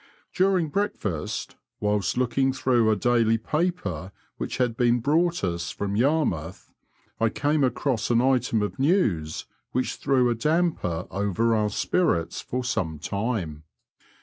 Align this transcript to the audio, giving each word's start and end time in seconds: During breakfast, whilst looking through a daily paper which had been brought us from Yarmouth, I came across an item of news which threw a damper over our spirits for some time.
During 0.33 0.69
breakfast, 0.69 1.57
whilst 1.79 2.17
looking 2.17 2.53
through 2.53 2.89
a 2.89 2.95
daily 2.95 3.37
paper 3.37 4.11
which 4.37 4.57
had 4.57 4.75
been 4.75 4.99
brought 4.99 5.43
us 5.43 5.69
from 5.69 5.95
Yarmouth, 5.95 6.73
I 7.19 7.29
came 7.29 7.63
across 7.63 8.09
an 8.09 8.19
item 8.19 8.63
of 8.63 8.79
news 8.79 9.45
which 9.73 9.97
threw 9.97 10.31
a 10.31 10.33
damper 10.33 11.05
over 11.11 11.53
our 11.55 11.69
spirits 11.69 12.41
for 12.41 12.63
some 12.63 12.97
time. 12.97 13.61